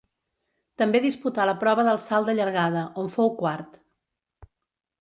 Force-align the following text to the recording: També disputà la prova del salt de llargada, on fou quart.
També 0.81 1.01
disputà 1.03 1.45
la 1.49 1.53
prova 1.65 1.85
del 1.89 2.01
salt 2.07 2.31
de 2.31 2.35
llargada, 2.39 2.87
on 3.03 3.13
fou 3.17 3.33
quart. 3.43 3.79